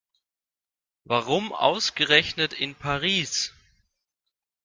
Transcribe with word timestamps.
Warum 1.03 1.53
ausgerechnet 1.53 2.53
in 2.53 2.73
Paris? 2.73 3.53